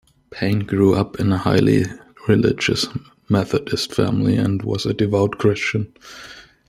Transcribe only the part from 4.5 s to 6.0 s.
was a devout Christian.